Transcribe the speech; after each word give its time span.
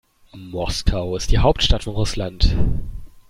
Moskau 0.35 1.15
ist 1.15 1.29
die 1.29 1.37
Hauptstadt 1.37 1.83
von 1.83 1.93
Russland. 1.93 2.55